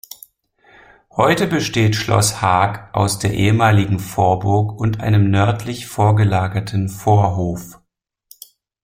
[1.11, 7.79] Heute besteht Schloss Haag aus der ehemaligen Vorburg und einem nördlich vorgelagerten "Vorhof".